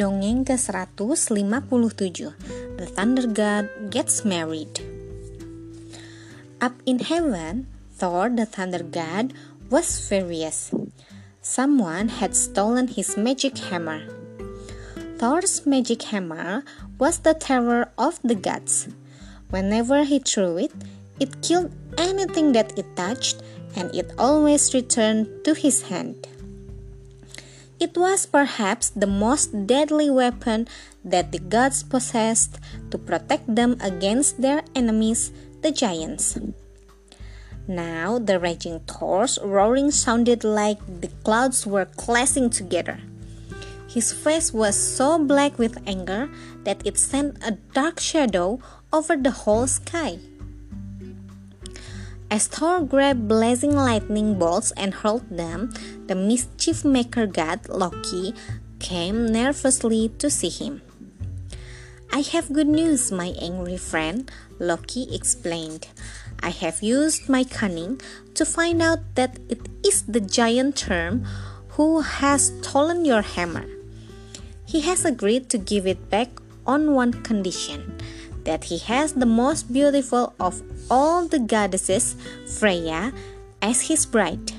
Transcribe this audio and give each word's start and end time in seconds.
Dongeng 0.00 0.48
ke-157 0.48 2.32
The 2.80 2.88
Thunder 2.88 3.28
God 3.28 3.68
Gets 3.92 4.24
Married 4.24 4.80
Up 6.56 6.72
in 6.88 7.04
heaven, 7.04 7.68
Thor 8.00 8.32
the 8.32 8.48
Thunder 8.48 8.80
God 8.80 9.36
was 9.68 10.00
furious. 10.00 10.72
Someone 11.44 12.16
had 12.16 12.32
stolen 12.32 12.88
his 12.88 13.20
magic 13.20 13.60
hammer. 13.68 14.00
Thor's 15.20 15.68
magic 15.68 16.08
hammer 16.08 16.64
was 16.96 17.20
the 17.20 17.36
terror 17.36 17.92
of 18.00 18.16
the 18.24 18.40
gods. 18.40 18.88
Whenever 19.52 20.08
he 20.08 20.16
threw 20.16 20.56
it, 20.64 20.72
it 21.20 21.44
killed 21.44 21.76
anything 22.00 22.56
that 22.56 22.72
it 22.80 22.88
touched 22.96 23.44
and 23.76 23.92
it 23.92 24.16
always 24.16 24.72
returned 24.72 25.28
to 25.44 25.52
his 25.52 25.92
hand. 25.92 26.24
It 27.80 27.96
was 27.96 28.26
perhaps 28.26 28.90
the 28.90 29.08
most 29.08 29.66
deadly 29.66 30.10
weapon 30.10 30.68
that 31.02 31.32
the 31.32 31.40
gods 31.40 31.82
possessed 31.82 32.60
to 32.90 32.98
protect 32.98 33.48
them 33.48 33.80
against 33.80 34.42
their 34.42 34.60
enemies, 34.76 35.32
the 35.62 35.72
giants. 35.72 36.36
Now 37.66 38.18
the 38.18 38.38
raging 38.38 38.80
Thor's 38.80 39.38
roaring 39.42 39.90
sounded 39.90 40.44
like 40.44 40.76
the 41.00 41.08
clouds 41.24 41.66
were 41.66 41.86
clashing 41.86 42.50
together. 42.50 43.00
His 43.88 44.12
face 44.12 44.52
was 44.52 44.76
so 44.76 45.18
black 45.18 45.58
with 45.58 45.80
anger 45.86 46.28
that 46.64 46.86
it 46.86 46.98
sent 46.98 47.40
a 47.42 47.56
dark 47.72 47.98
shadow 47.98 48.60
over 48.92 49.16
the 49.16 49.30
whole 49.30 49.66
sky. 49.66 50.18
As 52.30 52.46
Thor 52.46 52.82
grabbed 52.86 53.26
blazing 53.26 53.74
lightning 53.74 54.38
bolts 54.38 54.70
and 54.76 54.94
hurled 54.94 55.28
them, 55.30 55.74
the 56.06 56.14
mischief 56.14 56.84
maker 56.84 57.26
god 57.26 57.68
Loki 57.68 58.34
came 58.78 59.32
nervously 59.32 60.14
to 60.22 60.30
see 60.30 60.48
him. 60.48 60.80
I 62.12 62.20
have 62.20 62.52
good 62.52 62.68
news, 62.68 63.10
my 63.10 63.34
angry 63.42 63.76
friend, 63.76 64.30
Loki 64.60 65.12
explained. 65.12 65.88
I 66.40 66.50
have 66.50 66.82
used 66.82 67.28
my 67.28 67.42
cunning 67.42 68.00
to 68.34 68.46
find 68.46 68.80
out 68.80 69.00
that 69.16 69.38
it 69.48 69.66
is 69.84 70.02
the 70.02 70.20
giant 70.20 70.78
Thrym 70.78 71.26
who 71.74 72.00
has 72.00 72.54
stolen 72.62 73.04
your 73.04 73.22
hammer. 73.22 73.66
He 74.66 74.82
has 74.82 75.04
agreed 75.04 75.50
to 75.50 75.58
give 75.58 75.84
it 75.84 76.08
back 76.10 76.30
on 76.64 76.94
one 76.94 77.12
condition 77.26 77.99
that 78.44 78.64
he 78.64 78.78
has 78.78 79.14
the 79.14 79.26
most 79.26 79.72
beautiful 79.72 80.34
of 80.40 80.62
all 80.90 81.26
the 81.26 81.38
goddesses, 81.38 82.16
Freya, 82.58 83.12
as 83.62 83.88
his 83.88 84.06
bride. 84.06 84.52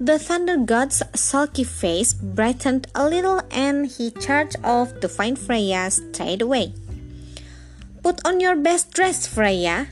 The 0.00 0.18
thunder 0.18 0.56
god's 0.56 1.02
sulky 1.14 1.64
face 1.64 2.14
brightened 2.14 2.88
a 2.94 3.06
little 3.06 3.42
and 3.50 3.86
he 3.86 4.10
charged 4.10 4.56
off 4.64 4.98
to 5.00 5.08
find 5.08 5.38
Freya 5.38 5.90
straight 5.90 6.40
away. 6.40 6.72
Put 8.02 8.24
on 8.24 8.40
your 8.40 8.56
best 8.56 8.92
dress, 8.92 9.26
Freya, 9.26 9.88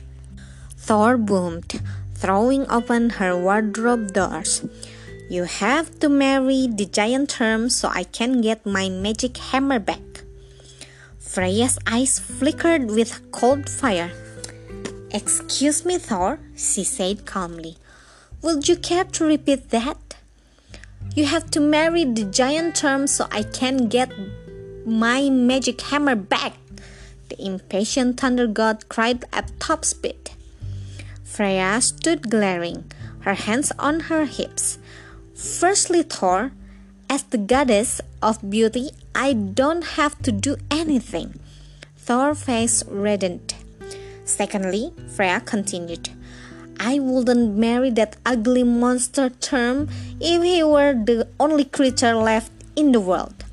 Thor 0.77 1.15
boomed, 1.15 1.79
throwing 2.15 2.65
open 2.71 3.21
her 3.21 3.37
wardrobe 3.37 4.13
doors. 4.13 4.65
You 5.29 5.43
have 5.43 5.99
to 5.99 6.09
marry 6.09 6.65
the 6.65 6.87
giant 6.87 7.31
Thrym 7.33 7.69
so 7.69 7.89
I 7.93 8.03
can 8.03 8.41
get 8.41 8.65
my 8.65 8.89
magic 8.89 9.37
hammer 9.37 9.77
back. 9.77 10.08
Freya's 11.29 11.77
eyes 11.85 12.17
flickered 12.17 12.89
with 12.89 13.31
cold 13.31 13.69
fire. 13.69 14.11
Excuse 15.11 15.85
me, 15.85 15.99
Thor, 15.99 16.39
she 16.57 16.83
said 16.83 17.27
calmly. 17.27 17.77
Would 18.41 18.67
you 18.67 18.75
care 18.75 19.03
to 19.03 19.25
repeat 19.25 19.69
that? 19.69 20.15
You 21.15 21.25
have 21.25 21.51
to 21.51 21.59
marry 21.59 22.03
the 22.03 22.23
giant 22.23 22.77
Thrym 22.77 23.05
so 23.05 23.27
I 23.29 23.43
can 23.43 23.89
get 23.89 24.11
my 24.87 25.29
magic 25.29 25.79
hammer 25.81 26.15
back, 26.15 26.53
the 27.29 27.39
impatient 27.45 28.19
thunder 28.19 28.47
god 28.47 28.89
cried 28.89 29.23
at 29.31 29.59
top 29.59 29.85
speed. 29.85 30.31
Freya 31.23 31.79
stood 31.79 32.31
glaring, 32.31 32.91
her 33.19 33.35
hands 33.35 33.71
on 33.77 33.99
her 34.09 34.25
hips. 34.25 34.79
Firstly, 35.35 36.01
Thor, 36.01 36.53
as 37.09 37.23
the 37.23 37.37
goddess 37.37 37.99
of 38.21 38.49
beauty, 38.49 38.91
I 39.15 39.33
don't 39.33 39.83
have 39.97 40.21
to 40.21 40.31
do 40.31 40.57
anything. 40.69 41.39
Thor's 41.97 42.43
face 42.43 42.83
reddened. 42.87 43.55
Secondly, 44.25 44.93
Freya 45.15 45.41
continued, 45.41 46.09
I 46.79 46.99
wouldn't 46.99 47.57
marry 47.57 47.89
that 47.91 48.15
ugly 48.25 48.63
monster 48.63 49.29
Thrym 49.29 49.89
if 50.21 50.43
he 50.43 50.63
were 50.63 50.93
the 50.93 51.27
only 51.39 51.65
creature 51.65 52.13
left 52.13 52.51
in 52.75 52.93
the 52.93 53.01
world. 53.01 53.43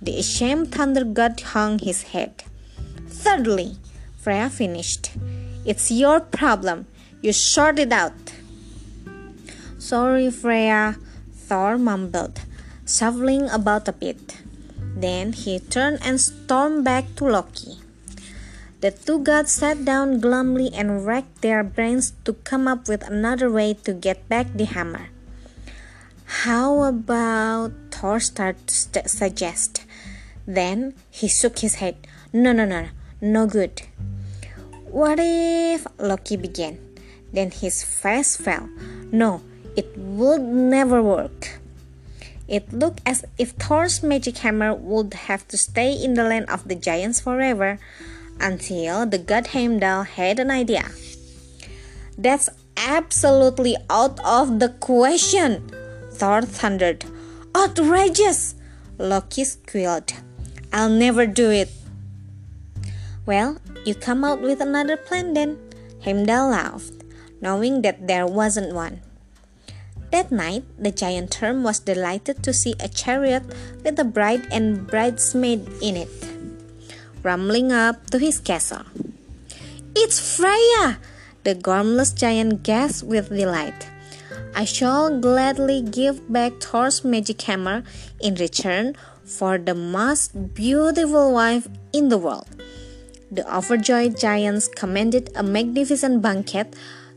The 0.00 0.18
ashamed 0.18 0.72
thunder 0.72 1.04
god 1.04 1.40
hung 1.40 1.78
his 1.80 2.02
head. 2.14 2.44
Thirdly, 3.08 3.76
Freya 4.16 4.48
finished, 4.48 5.10
It's 5.64 5.90
your 5.90 6.20
problem. 6.20 6.86
You 7.22 7.32
sort 7.32 7.78
it 7.78 7.92
out. 7.92 8.32
Sorry, 9.78 10.30
Freya, 10.30 10.96
Thor 11.34 11.76
mumbled, 11.76 12.40
shuffling 12.86 13.50
about 13.50 13.88
a 13.88 13.92
bit. 13.92 14.38
Then 14.96 15.32
he 15.32 15.58
turned 15.58 15.98
and 16.02 16.20
stormed 16.20 16.84
back 16.84 17.04
to 17.16 17.26
Loki. 17.26 17.82
The 18.80 18.90
two 18.92 19.18
gods 19.18 19.52
sat 19.52 19.84
down 19.84 20.20
glumly 20.20 20.70
and 20.72 21.04
racked 21.04 21.42
their 21.42 21.64
brains 21.64 22.12
to 22.24 22.34
come 22.46 22.68
up 22.68 22.88
with 22.88 23.02
another 23.02 23.50
way 23.50 23.74
to 23.84 23.92
get 23.92 24.28
back 24.28 24.46
the 24.54 24.64
hammer. 24.64 25.08
How 26.46 26.82
about 26.82 27.72
Thor 27.90 28.20
started 28.20 28.66
to 28.66 28.74
st- 28.74 29.10
suggest? 29.10 29.84
Then 30.46 30.94
he 31.10 31.28
shook 31.28 31.58
his 31.60 31.76
head. 31.76 31.96
No, 32.32 32.52
no, 32.52 32.64
no, 32.64 32.88
no 33.20 33.46
good. 33.46 33.82
What 34.84 35.18
if 35.20 35.86
Loki 35.98 36.36
began? 36.36 36.78
Then 37.32 37.50
his 37.50 37.82
face 37.82 38.36
fell. 38.36 38.68
No, 39.10 39.42
it 39.76 39.96
would 39.96 40.42
never 40.42 41.02
work. 41.02 41.55
It 42.48 42.72
looked 42.72 43.02
as 43.04 43.24
if 43.38 43.50
Thor's 43.52 44.02
magic 44.02 44.38
hammer 44.38 44.72
would 44.72 45.14
have 45.26 45.46
to 45.48 45.56
stay 45.56 45.92
in 45.92 46.14
the 46.14 46.22
land 46.22 46.48
of 46.48 46.68
the 46.68 46.76
giants 46.76 47.20
forever 47.20 47.78
until 48.40 49.06
the 49.06 49.18
god 49.18 49.48
Heimdall 49.48 50.04
had 50.04 50.38
an 50.38 50.50
idea. 50.50 50.86
That's 52.16 52.48
absolutely 52.76 53.76
out 53.90 54.20
of 54.24 54.60
the 54.60 54.68
question, 54.68 55.70
Thor 56.12 56.42
thundered. 56.42 57.04
Outrageous! 57.56 58.54
Loki 58.98 59.44
squealed. 59.44 60.12
I'll 60.72 60.90
never 60.90 61.26
do 61.26 61.50
it. 61.50 61.70
Well, 63.26 63.58
you 63.84 63.94
come 63.94 64.24
out 64.24 64.40
with 64.40 64.60
another 64.60 64.96
plan 64.96 65.34
then, 65.34 65.58
Heimdall 66.04 66.50
laughed, 66.50 67.02
knowing 67.40 67.82
that 67.82 68.06
there 68.06 68.26
wasn't 68.26 68.74
one. 68.74 69.00
That 70.12 70.30
night, 70.30 70.64
the 70.78 70.90
giant 70.90 71.34
Thrym 71.34 71.62
was 71.62 71.80
delighted 71.80 72.42
to 72.42 72.52
see 72.52 72.74
a 72.80 72.88
chariot 72.88 73.42
with 73.84 73.98
a 73.98 74.04
bride 74.04 74.46
and 74.50 74.86
bridesmaid 74.86 75.66
in 75.82 75.96
it, 75.96 76.12
rumbling 77.22 77.72
up 77.72 78.08
to 78.10 78.18
his 78.18 78.38
castle. 78.38 78.84
It's 79.94 80.20
Freya! 80.20 80.98
The 81.44 81.54
gormless 81.54 82.14
giant 82.14 82.62
gasped 82.62 83.08
with 83.08 83.28
delight. 83.28 83.88
I 84.54 84.64
shall 84.64 85.20
gladly 85.20 85.82
give 85.82 86.32
back 86.32 86.60
Thor's 86.60 87.04
magic 87.04 87.42
hammer 87.42 87.82
in 88.20 88.34
return 88.36 88.96
for 89.24 89.58
the 89.58 89.74
most 89.74 90.54
beautiful 90.54 91.32
wife 91.32 91.68
in 91.92 92.08
the 92.08 92.18
world. 92.18 92.48
The 93.30 93.44
overjoyed 93.52 94.18
giants 94.18 94.68
commanded 94.68 95.30
a 95.34 95.42
magnificent 95.42 96.22
banquet 96.22 96.74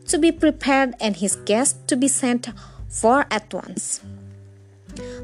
to 0.07 0.17
be 0.17 0.31
prepared 0.31 0.95
and 0.99 1.15
his 1.15 1.35
guests 1.45 1.77
to 1.87 1.95
be 1.95 2.07
sent 2.07 2.49
for 2.89 3.25
at 3.31 3.53
once. 3.53 4.01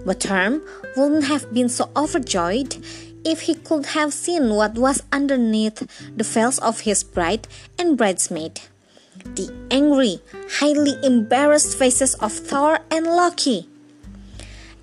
But 0.05 0.21
Thrym 0.21 0.61
wouldn't 0.95 1.25
have 1.25 1.53
been 1.53 1.69
so 1.69 1.89
overjoyed 1.95 2.77
if 3.25 3.41
he 3.41 3.55
could 3.55 3.87
have 3.87 4.13
seen 4.13 4.51
what 4.53 4.75
was 4.75 5.01
underneath 5.11 5.81
the 6.15 6.23
veils 6.23 6.59
of 6.59 6.81
his 6.81 7.03
bride 7.03 7.47
and 7.77 7.97
bridesmaid. 7.97 8.61
The 9.33 9.51
angry, 9.71 10.21
highly 10.59 10.93
embarrassed 11.03 11.77
faces 11.77 12.13
of 12.15 12.31
Thor 12.31 12.79
and 12.91 13.07
Loki. 13.07 13.67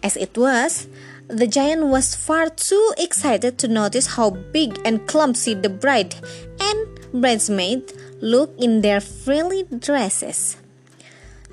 As 0.02 0.16
it 0.16 0.36
was, 0.36 0.88
the 1.28 1.46
giant 1.46 1.86
was 1.86 2.16
far 2.16 2.48
too 2.50 2.92
excited 2.98 3.56
to 3.58 3.68
notice 3.68 4.16
how 4.16 4.30
big 4.30 4.78
and 4.84 5.06
clumsy 5.06 5.54
the 5.54 5.68
bride 5.68 6.16
and 6.60 7.22
bridesmaid 7.22 7.92
looked 8.20 8.60
in 8.60 8.80
their 8.80 9.00
frilly 9.00 9.62
dresses. 9.64 10.56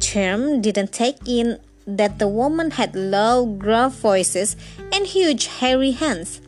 Thrym 0.02 0.62
didn't 0.62 0.92
take 0.92 1.18
in 1.28 1.60
that 1.86 2.20
the 2.20 2.28
woman 2.28 2.72
had 2.72 2.96
low, 2.96 3.46
gruff 3.46 3.94
voices 4.00 4.56
and 4.94 5.06
huge, 5.06 5.48
hairy 5.48 5.92
hands, 5.92 6.42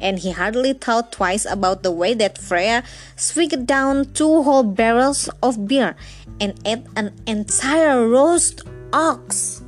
and 0.00 0.18
he 0.18 0.32
hardly 0.32 0.72
thought 0.72 1.12
twice 1.12 1.44
about 1.44 1.82
the 1.82 1.90
way 1.90 2.14
that 2.14 2.38
Freya 2.38 2.82
swigged 3.16 3.66
down 3.66 4.12
two 4.12 4.42
whole 4.42 4.62
barrels 4.62 5.28
of 5.42 5.66
beer 5.66 5.96
and 6.40 6.54
ate 6.64 6.86
an 6.96 7.14
entire 7.26 8.06
roast 8.08 8.62
ox. 8.92 9.62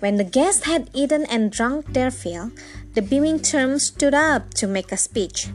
When 0.00 0.16
the 0.16 0.24
guests 0.24 0.66
had 0.66 0.90
eaten 0.92 1.24
and 1.26 1.50
drunk 1.50 1.92
their 1.94 2.10
fill, 2.10 2.52
the 2.94 3.02
beaming 3.02 3.38
Thrym 3.38 3.78
stood 3.78 4.14
up 4.14 4.52
to 4.54 4.66
make 4.66 4.92
a 4.92 4.96
speech. 4.96 5.48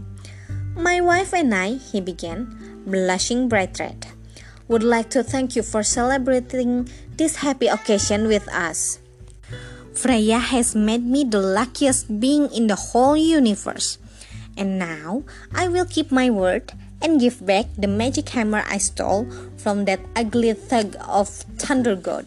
My 0.75 1.01
wife 1.01 1.33
and 1.33 1.53
I, 1.53 1.73
he 1.75 2.01
began, 2.01 2.83
blushing 2.87 3.47
bright 3.47 3.79
red, 3.79 4.07
would 4.69 4.85
like 4.85 5.09
to 5.09 5.25
thank 5.25 5.57
you 5.57 5.63
for 5.65 5.83
celebrating 5.83 6.87
this 7.17 7.41
happy 7.41 7.67
occasion 7.67 8.29
with 8.29 8.47
us. 8.53 8.99
Freya 9.93 10.39
has 10.39 10.75
made 10.75 11.03
me 11.03 11.25
the 11.25 11.41
luckiest 11.41 12.21
being 12.21 12.47
in 12.53 12.67
the 12.67 12.93
whole 12.93 13.17
universe. 13.17 13.97
And 14.55 14.79
now 14.79 15.23
I 15.53 15.67
will 15.67 15.85
keep 15.85 16.11
my 16.11 16.29
word 16.29 16.71
and 17.01 17.19
give 17.19 17.43
back 17.45 17.65
the 17.77 17.87
magic 17.87 18.29
hammer 18.29 18.63
I 18.69 18.77
stole 18.77 19.27
from 19.57 19.85
that 19.85 19.99
ugly 20.15 20.53
thug 20.53 20.95
of 21.03 21.27
Thunder 21.57 21.95
God. 21.95 22.25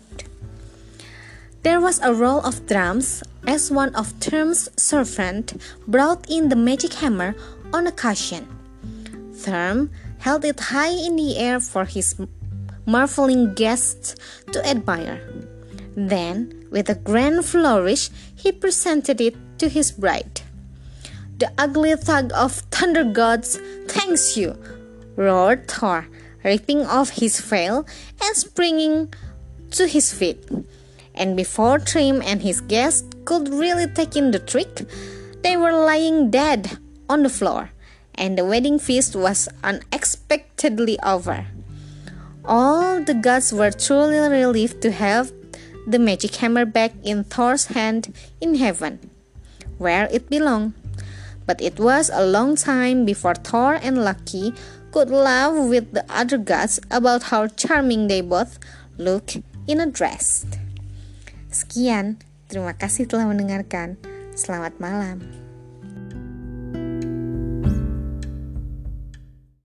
There 1.62 1.80
was 1.80 2.00
a 2.02 2.12
roll 2.12 2.40
of 2.40 2.66
drums 2.66 3.22
as 3.46 3.70
one 3.70 3.94
of 3.94 4.12
Thrym's 4.18 4.68
servants 4.76 5.54
brought 5.86 6.28
in 6.28 6.48
the 6.48 6.56
magic 6.56 6.94
hammer 6.94 7.36
on 7.72 7.86
a 7.86 7.92
cushion. 7.92 8.48
Thrym 9.32 9.90
held 10.22 10.44
it 10.44 10.70
high 10.70 10.94
in 10.94 11.16
the 11.16 11.36
air 11.36 11.58
for 11.58 11.84
his 11.84 12.14
marveling 12.86 13.54
guests 13.54 14.14
to 14.52 14.64
admire. 14.64 15.20
Then, 15.96 16.64
with 16.70 16.88
a 16.88 16.94
grand 16.94 17.44
flourish, 17.44 18.08
he 18.34 18.52
presented 18.52 19.20
it 19.20 19.34
to 19.58 19.68
his 19.68 19.90
bride. 19.90 20.40
The 21.38 21.50
ugly 21.58 21.96
thug 21.96 22.30
of 22.34 22.52
thunder 22.70 23.02
gods 23.02 23.58
thanks 23.88 24.36
you, 24.36 24.54
roared 25.16 25.66
Thor, 25.66 26.06
ripping 26.44 26.86
off 26.86 27.10
his 27.10 27.40
veil 27.40 27.84
and 28.22 28.36
springing 28.36 29.12
to 29.72 29.88
his 29.88 30.14
feet. 30.14 30.48
And 31.16 31.36
before 31.36 31.80
Thrym 31.80 32.22
and 32.22 32.40
his 32.40 32.60
guests 32.60 33.10
could 33.24 33.48
really 33.48 33.88
take 33.88 34.14
in 34.14 34.30
the 34.30 34.38
trick, 34.38 34.86
they 35.42 35.56
were 35.56 35.72
lying 35.72 36.30
dead 36.30 36.78
on 37.08 37.24
the 37.24 37.28
floor, 37.28 37.71
and 38.14 38.36
the 38.36 38.44
wedding 38.44 38.78
feast 38.78 39.16
was 39.16 39.48
unexpectedly 39.62 40.98
over. 41.00 41.46
All 42.44 43.02
the 43.02 43.14
gods 43.14 43.52
were 43.52 43.70
truly 43.70 44.18
relieved 44.18 44.82
to 44.82 44.92
have 44.92 45.32
the 45.86 45.98
magic 45.98 46.36
hammer 46.36 46.64
back 46.64 46.92
in 47.02 47.24
Thor's 47.24 47.66
hand 47.66 48.14
in 48.40 48.56
heaven, 48.56 49.10
where 49.78 50.08
it 50.12 50.28
belonged 50.28 50.74
but 51.46 51.60
it 51.60 51.78
was 51.78 52.10
a 52.12 52.24
long 52.24 52.56
time 52.56 53.04
before 53.04 53.34
Thor 53.34 53.78
and 53.82 54.04
Loki 54.04 54.54
could 54.92 55.10
laugh 55.10 55.54
with 55.54 55.92
the 55.92 56.04
other 56.08 56.38
gods 56.38 56.80
about 56.90 57.34
how 57.34 57.46
charming 57.48 58.08
they 58.08 58.20
both 58.20 58.58
look 58.98 59.32
in 59.66 59.80
a 59.80 59.88
dress. 59.88 60.44
Sekian, 61.52 62.20
terima 62.48 62.76
kasih 62.76 63.08
telah 63.08 63.28
mendengarkan. 63.28 63.96
Selamat 64.32 64.76
malam. 64.80 65.20